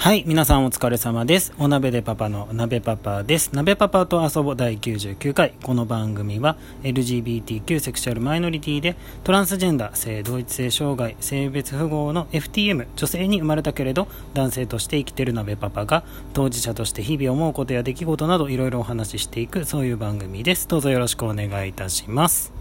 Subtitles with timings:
[0.00, 1.52] はい、皆さんお疲れ様です。
[1.58, 3.50] お鍋でパパの鍋パパです。
[3.52, 5.52] 鍋パパと遊ぼ第99回。
[5.62, 20.66] この番組は LGBTQ セクシャルマイノリティでトランスジェンダー、性同一性障害、性別符号の FTM、女性に生まれたけれど男性として生きてる鍋パパが当事者として日々思うことや出来事などいろいろお話ししていくそういう番組です。
[20.66, 22.54] どうぞよろしくお願いいたします。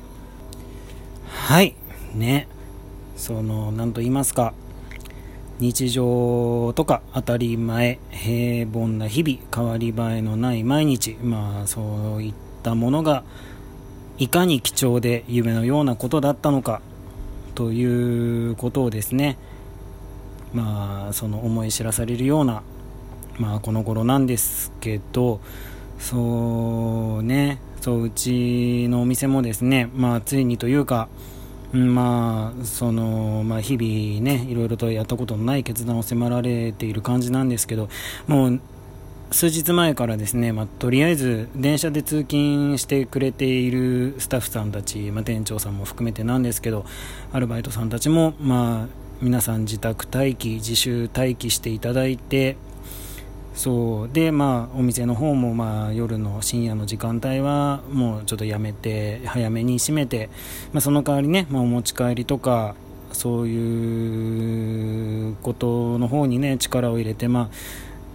[1.30, 1.74] はい、
[2.14, 2.50] ね。
[3.16, 4.54] その、なんと言いますか。
[5.60, 11.18] 日常とか当たり前平凡な日々変わり映えのない毎日。
[11.22, 12.34] まあそういっ
[12.64, 13.24] たものが
[14.18, 16.82] いかに貴重で夢のようなことだったのか
[17.56, 19.38] ということをですね。
[20.54, 22.64] まあその思い知らされるような
[23.38, 25.40] まあこの頃なんですけど
[26.00, 31.08] そうねそううちのお店もですねまあついにというか
[31.74, 37.90] まあそのまあ、日々ねいろいろとやったことのない決断を迫られている感じなんですけど
[38.28, 38.60] もう
[39.32, 46.86] 数日前からですね、まあ、とりあえず電車で通勤してくれているスタッフさんたち、まあ、店長さんも含めてなんですけど
[47.32, 48.88] アルバイトさんたちも、まあ、
[49.22, 52.58] 皆さん自宅待機自主待機していただいて
[53.54, 54.10] そう。
[54.14, 60.30] でまあお店の方もまあ夜の深夜の時間帯はもうちょっとやめて早めに閉めて、
[60.72, 62.76] まあ、その代わりね、まあ、お持ち帰りとか
[63.12, 67.50] そういうことの方にね力を入れてまあ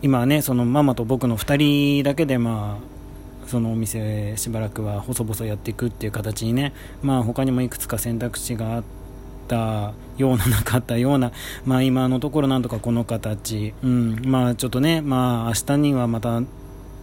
[0.02, 1.56] 今はねそのママと僕の2
[1.96, 9.03] 人だけでまあそのお店しばらくは細々やっていくっていう形にねまあ他にもいくつか選択肢があって
[9.44, 11.32] ったようななかったような、
[11.64, 16.42] まあ、今のところなんとかこの形、うん、まあちょっとね、まあ明日にはまた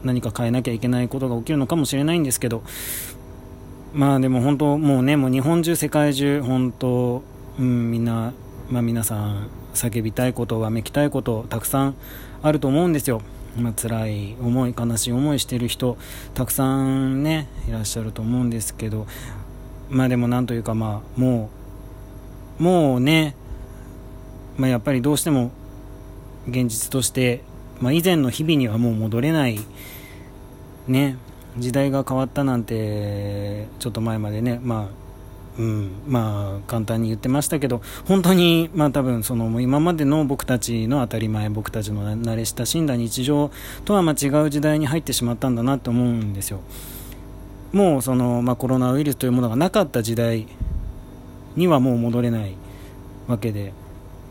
[0.04, 2.64] 何か変えなきゃいけないことが起きるのかもしれないんですけど、
[3.94, 7.24] まあでも本当、もうね、もう日本中、世界中、本当、
[7.60, 8.34] うん、みんな、
[8.70, 11.96] まあ皆さん、叫びたいこと、わめきたいこと、たくさん
[12.42, 13.22] あると思うんですよ。
[13.60, 15.98] まあ、辛い思い、悲しい思いしてる人、
[16.34, 19.08] たくさんね、いらっしゃると思うんですけど、
[19.90, 21.61] まあでもなんというか、まあ、もう、
[22.62, 23.36] もうね、
[24.56, 25.52] まあ、やっぱりどうしても
[26.48, 27.42] 現実として、
[27.80, 29.60] まあ、以前の日々にはもう戻れない
[30.88, 31.18] ね
[31.58, 34.92] 時代が変わったなんてちょっと前までねま
[35.58, 43.50] あうんまあ簡単に言ってましたけど本当にまあ多分その今までの僕たちの当たり前僕たちの慣れ親しんだ日常
[43.86, 46.60] とはま違う時代に入ってしまったんだなと思うんですよ。
[47.74, 50.46] もうその、まあ、コロナウイルスというものがなかった時代
[51.56, 52.56] にはもう戻れない
[53.28, 53.74] わけで、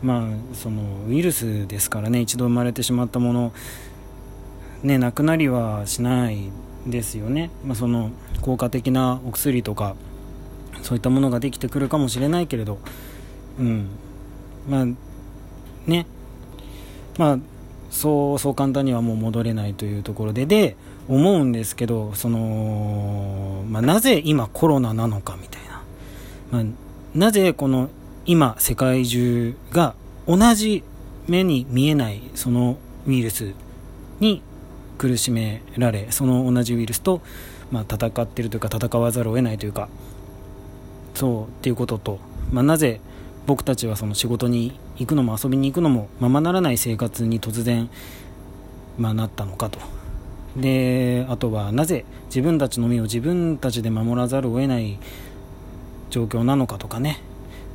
[0.03, 3.53] まあ、そのウイルスですからね一度生まれてしまったもの、
[4.83, 6.49] ね、なくなりはしない
[6.87, 8.11] ですよね、まあ、その
[8.41, 9.95] 効果的なお薬とか
[10.81, 12.79] そういったものができてくるかもしれないけれど、
[13.59, 13.87] うん。
[14.67, 14.85] まあ
[15.85, 16.05] ね。
[17.17, 17.39] まあ、
[17.91, 20.45] そうそう簡単にはもう戻れないというところで。
[20.45, 20.75] で
[21.07, 25.81] 思うんですけどその、まあ、なぜ今コロナなのかみたいな、
[26.51, 26.63] まあ
[27.15, 27.89] なぜこの
[28.25, 29.95] 今世界中が
[30.27, 30.83] 同じ
[31.27, 33.53] 目に見えないそのウイルス
[34.21, 34.41] に
[34.97, 37.21] 苦しめられその同じウイルスと、
[37.69, 39.89] まあ、戦ってるというか戦わざるを得ないというか
[41.13, 42.19] そうっていうことと、
[42.51, 43.01] まあ、なぜ
[43.45, 47.89] 僕たちはその仕事に行くのも遊びに行くのもままならない生活に突然、
[48.97, 49.79] まあ、なったのかと。
[50.55, 54.99] であとはなぜ自分たちの身を自分たちで守らざるを得ない
[56.11, 57.19] 状況なのかとかね、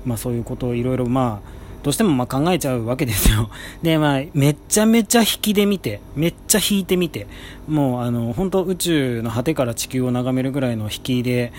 [0.05, 3.49] まあ、そういうことをいろいろまあどうしてもま考えちゃうわけですよ。
[3.81, 7.29] で、まあ、めっちゃめちゃ引きで見て、めっちゃ引いてみて、
[7.69, 11.53] もうあの、本当宇宙の果てから地球を眺めるぐらいの引きで、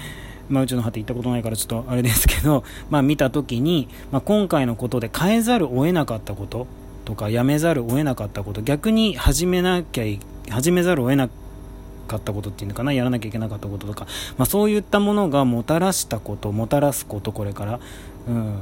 [0.49, 6.67] まあ、宇宙の果て行ったことないからちょっとあれですけど、 まあ、見た時に、まあ、今回のことで変えざるを得なかったこと
[7.05, 11.29] とか、やめざるを得なかったこと、逆に始めなきゃい、始めざるを得な
[12.07, 14.07] かったことっていうのかなやらなきゃいけなかったこととか、
[14.37, 17.79] まあ、そういったものがもたらしたこともたらすことこれから、
[18.27, 18.55] うん、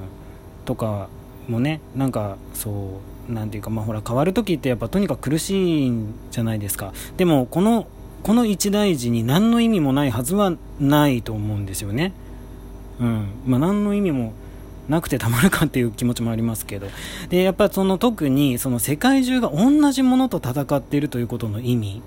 [0.66, 1.08] とか
[1.48, 6.94] もねなんかそうなんていうかまあほら変わる時ってやっぱとにかく苦しいんじゃないですか。
[7.18, 7.88] でもこの
[8.24, 12.14] この一大事に何の意味もないはずはないと思うんですよね。
[13.00, 13.28] うん。
[13.46, 14.34] まあ何の意味も
[14.90, 16.88] なくてたまるかっていう気持ちもありますけど。
[17.30, 22.02] でやっぱその特にその世界中が同じものと戦っているということの意味。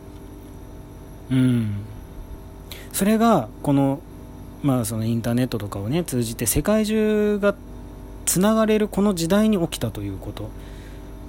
[1.31, 1.71] うん、
[2.93, 4.01] それがこの,、
[4.63, 7.55] まあそのインターネットとかを、ね、通じて世界中が
[8.27, 10.45] つながれるこの時代に起きたということ。
[10.45, 10.47] っ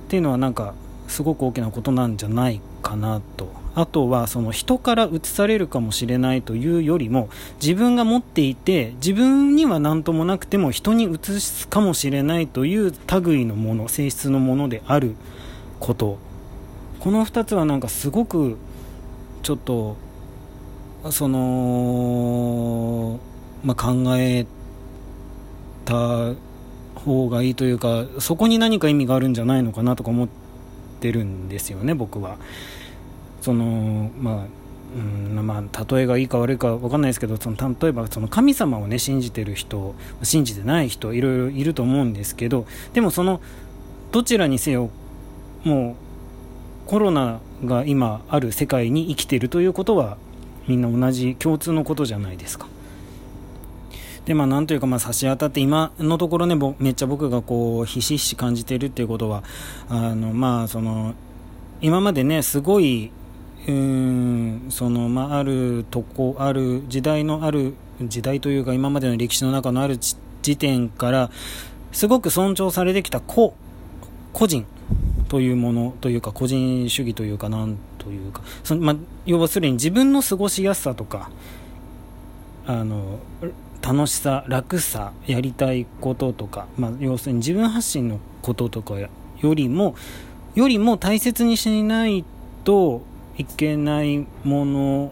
[0.09, 0.73] ていうのはなんか
[1.07, 3.47] すごく大きなことなんじゃないかなと。
[3.75, 7.29] あとはその人から移されるかもしれないというよりも
[7.61, 12.91] 自分が持っていて自分には何ともなくても人に移すかもしれないという
[13.21, 15.15] 類のもの性質のものである
[15.79, 16.17] こと。
[16.99, 18.57] この2つはなんかすごく
[19.43, 19.97] ちょっと
[21.11, 23.19] その、
[23.63, 24.45] まあ、考え
[25.85, 26.33] た
[26.95, 30.27] 方がいいというかそこに何か意味があるんじゃないのかなとか思っ
[30.99, 32.37] てるんですよね僕は。
[33.41, 34.59] そのまあ
[34.95, 39.93] うんまあ、例えがいいか悪いか分かんないですけどその例えばその神様を、ね、信じてる人
[40.23, 43.39] 信じてない人いろいろいると思うんですけどでもその
[44.11, 44.89] どちらにせよ
[45.63, 46.08] もう
[46.89, 50.17] コロナが今ある世界に生きているということは
[50.67, 52.65] みんな同じ共通のことじゃないですか。
[54.25, 59.43] でまあなんというかまあ差し当たって今のところねめっちゃ僕がこうひしひし感じているっていうことは
[59.87, 61.13] あのまあその
[61.79, 63.11] 今までねすごい
[63.67, 70.17] うんそのまああるとこある時代のある時代というか今までの歴史の中のある時
[70.57, 71.29] 点から
[71.91, 73.53] すごく尊重されてきた個
[74.33, 74.65] 個人
[75.29, 78.41] というものというか個人主義というかなんというか。
[78.63, 78.95] その、まあ、
[79.25, 81.29] 要するに自分の過ごしやすさとか
[82.65, 83.19] あの
[83.81, 89.09] 楽しさ楽さやりたいこととか、ま、要するに自分発信のこととかよ
[89.53, 89.95] りも
[90.55, 92.25] よりも大切にしない
[92.63, 93.03] と
[93.37, 95.11] いけないもの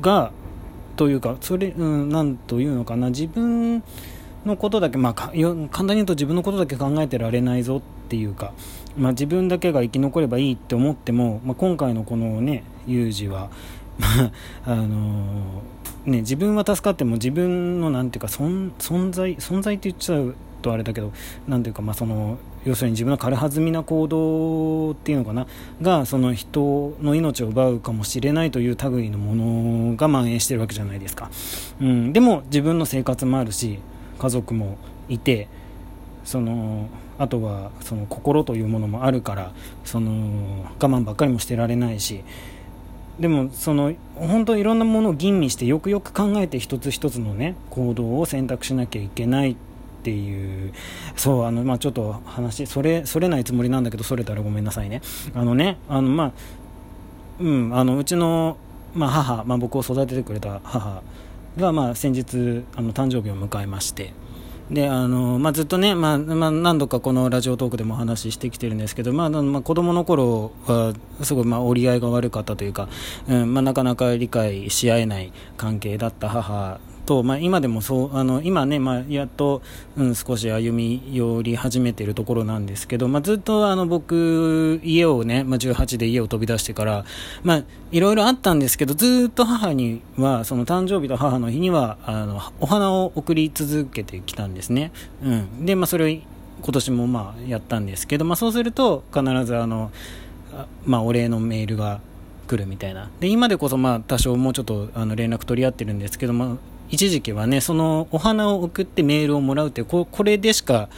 [0.00, 0.32] が
[0.96, 3.10] というかそれ、うん、なんというのかな。
[3.10, 3.82] 自分
[4.46, 8.52] のことだけ、まあ、簡単に言うと自分のことだけ考えてられないぞっていうか、
[8.96, 13.50] まあ、自分だけが生き残ればいいって思っても、まあ、今回のこのね有事は
[13.98, 14.06] ま
[14.64, 18.70] あのー、ね、自分は助かっても自分のなんていうか存
[19.10, 21.12] 在存在って言っちゃうとあれだけど
[21.46, 25.46] なんていうかまあその要するに自分の軽はずみな行動っていうのかな
[25.80, 31.30] がその人の命を奪うかもしれないという類のものが蔓延してるわけじゃないですか、
[31.80, 33.78] うん、でも自分の生活もあるし
[34.18, 34.78] 家族も
[35.08, 35.48] いて
[36.24, 36.88] その
[37.18, 39.52] あとはその心というものもあるから
[39.84, 42.22] その我慢ばっかりもしてられないし
[43.18, 49.56] でもその本当いろんなものを吟味してよくよく考えて一つ一つのね行動を選択しなきゃいけないっ
[50.04, 50.72] ていう
[51.16, 55.02] そうあの、まあ、ちょっと話それそれないつもりなんだけどそれたらごめんなさいね。
[55.34, 56.32] あのねあのまあ
[57.40, 58.56] うんあのうちの、
[58.94, 61.02] まあ、母、まあ、僕を育ててくれた母
[61.58, 64.12] が、まあ、先日あの誕生日を迎えまして。
[64.70, 72.86] であのまあ、ずっとね、まあまあ、何度かこのラジオトークでもお話してきてるんですけど、まあまあ、子供の頃はすごいまあ折り合いが悪かったというか、
[73.28, 79.62] うんまあ、なかなか理解し合えない関係だった母と、まあ、今でもそうあの今ね、まあ、やっと、
[79.96, 87.06] うん、少し歩み寄り始めてるところなんですけど、まあ、ずっとあの僕家をね、まあ、18で家を飛び出してから、
[87.42, 87.62] まあ、
[87.92, 94.92] いろいろあったんですけどずっと母にはその誕生日と母の日にはあのお花を送り続けてきたんですね、
[95.24, 96.26] うん、で、まあ、それを今
[96.60, 99.92] 年もまあやったんですけど、まあ、そうすると必ずあの、
[100.84, 102.02] まあ、お礼のメールが
[102.48, 103.10] 来るみたいな。
[103.20, 106.56] で今でこそまあ多少もうちょっとあの連絡取り合ってるんですけど、まあ、
[106.90, 110.88] 一時期はね、そのお花を送ってメールをもらうってこ、これでしか、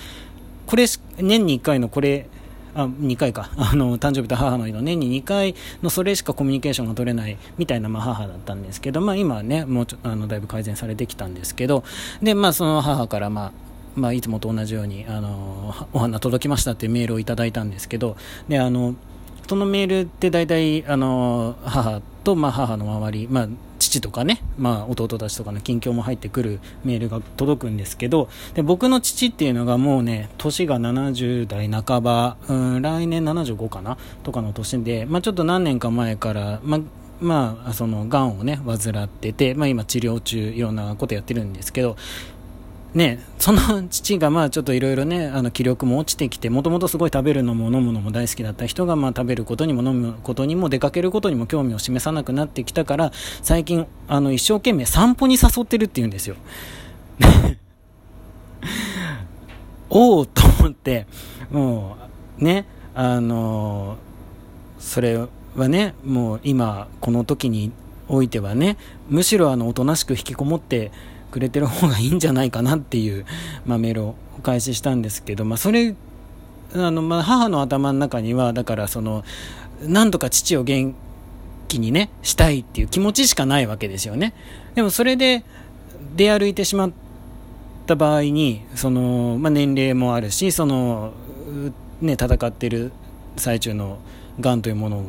[0.67, 0.87] これ
[1.19, 2.27] 年に1回のこれ、
[2.75, 3.51] あ、2回か。
[3.59, 11.83] あの、誕生日と母の日の年に2回のそれしかコミュニケーションが取れないみたいな、まあ、母だったんですけど、まあ、今はね、もうちょあの、だいぶ改善されてきたんですけど、
[12.23, 13.53] で、まあ、その母から、まあ、
[13.97, 18.17] まあ、いつもと同じように、あの、お花届きましたっていうメールをいただいたんですけど、
[18.49, 18.95] で、あの、
[19.49, 23.49] そのメールって大体、あの、母と、まあ、母の周り、まあ、
[23.91, 36.81] 父とかね、まあ、弟たちとかの近況も入ってくるメールが届くんですけど、で僕の父っていうのがもうね、年が70代半ば、うん、来年75かなとかの年で、まあ、ちょっと何年か前から、まあ、
[37.21, 41.97] まあ、その、癌をね、患ってて、まあ今治療中、いろんなことやってるんですけど、
[42.93, 56.35] ね、その父がまあちょっといろいろね、あの気力も落ちてきて、もともとすごい食べるのも飲むのも大好きだった人が、まあ食べることにも飲むことにも出かけることにも興味を示さなくなってきたから、最近、あの一生懸命散歩に誘ってるって言うんですよ。
[59.89, 61.07] おおと思って、
[61.51, 61.97] も
[62.41, 63.99] う、ね、あの
[64.81, 65.17] それ
[65.55, 67.71] はね、もう今、この時に
[68.09, 68.77] おいてはね、
[69.09, 70.91] むしろあの、おとなしく引きこもって、
[71.31, 73.25] くれてる方がいいんじゃないかなっていう、
[73.65, 75.95] まあ、メールをお返ししたんですけど、まあ、それ
[76.75, 79.25] あの、まあ、母の頭の中にはだからその
[79.83, 80.95] なんとか父を元
[81.69, 84.35] 気にねしたいっていう気持ちしかないわけですよね。
[84.75, 85.45] でもそれで
[86.17, 86.91] 出歩いてしまっ
[87.87, 91.13] た場合にその、まあ、年齢もあるしその、
[92.01, 92.93] ね、戦ってる
[93.37, 93.99] 最中の
[94.39, 95.05] がんというものを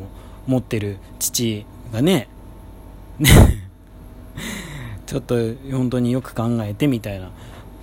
[0.46, 2.28] 持ってる父がね
[3.18, 3.30] ね
[5.12, 5.34] ちょっと
[5.70, 7.28] 本当によく考えてみたいな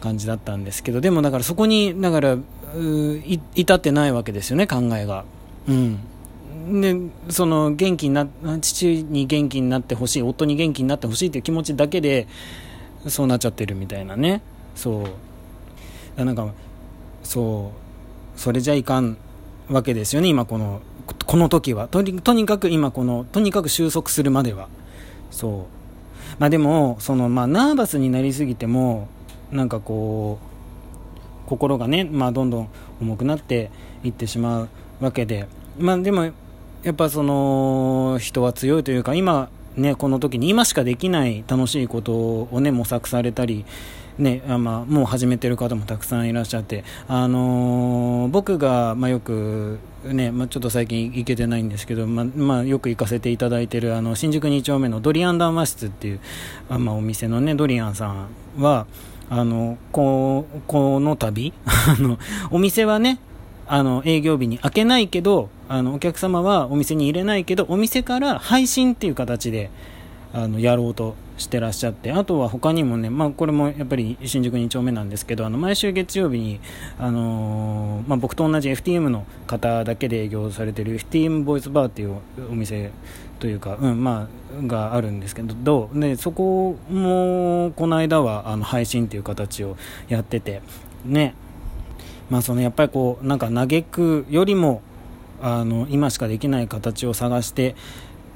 [0.01, 2.37] 感じだったんですけどでもだからそこにだから
[3.53, 5.25] 至ってないわけですよね考えが。
[5.67, 5.99] うん。
[6.81, 6.95] で
[7.29, 8.27] その元気にな
[8.59, 12.27] 父に元気になってほしい夫に元気になってほしいっていう気持ちだけで
[13.07, 14.41] そうなっちゃってるみたいなね。
[14.75, 15.05] そ
[16.17, 16.25] う。
[16.25, 16.51] なんか
[17.21, 17.71] そ
[18.35, 18.39] う。
[18.39, 19.17] それじゃいかん
[19.69, 20.81] わけですよね今この
[21.27, 21.87] この時は。
[21.87, 24.67] とにとにかく今このとにかく収束するまでは。
[25.29, 25.78] そう。
[26.39, 29.07] まあでもそのまあナーバスになりすぎても
[29.51, 32.69] なんかこう心がね、まあ、どんどん
[33.01, 33.71] 重くなって
[34.03, 34.69] いってしまう
[35.01, 35.47] わけで。
[35.77, 36.25] まあでも
[36.83, 43.65] やっぱその人は強いというか今ねこの時に今しかできない楽しいことをね模索されたり
[44.19, 56.19] ねあまあ、もう始めてる方もたくさんいらっしゃって、あのー、僕が、まあ、よく、ねまあ、ちょっと最近行けてないんですけど、まあまあ、よく行かせていただいてるあの新宿2丁目のドリアン談話室っていう
[56.69, 58.27] あ、まあ、お店の、ね、ドリアンさん
[58.61, 58.87] は
[59.29, 62.17] あのここの度 あの
[62.51, 63.19] お店はね
[63.67, 69.69] あの営業日に開けないけどあのお客様はお店に入れないけどお店から配信っていう形で
[70.33, 76.59] あのやろうとしてらっしゃってあとは他にもね、まあ、これもやっぱり新宿2丁目なんですけどあの毎週月曜日に、
[76.99, 82.17] あのー、まあ、僕と同じ FTM の方だけで営業されてる FTM ボイスバーっていう
[82.51, 82.91] お店
[83.39, 84.27] というか、うんま
[84.61, 89.77] あ、があるんですけどでそこもこの間はあの配信っていう形を
[90.07, 90.61] やってて
[91.05, 91.33] ね。
[92.29, 94.81] まあ、そのやっぱりこうなんか嘆くよりも
[95.41, 97.75] あの今しかできない形を探して、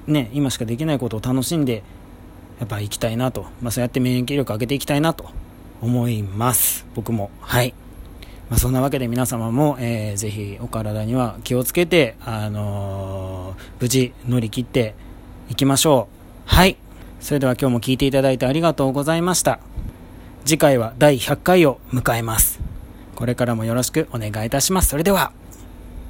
[0.08, 1.84] ね、今しかできないことを楽しんで
[2.60, 5.30] やっぱ行きたいなと、まあ、そうやって免疫力上げていきたいなと。
[5.84, 6.86] 思います。
[6.96, 7.30] 僕も。
[7.42, 7.74] はい、
[8.50, 14.96] まあ、そんなわけで皆様も、えー、ぜひお体には気をつけて、あのー、無事乗り切って
[15.50, 16.08] いきましょ
[16.48, 16.50] う。
[16.50, 16.78] はい。
[17.20, 19.60] それでは今日も聞いていただいてありがとうございました。
[20.46, 22.60] 次回は第100回を迎えます。
[23.16, 24.90] これからもよろしくお願いいたします。
[24.90, 25.43] それでは。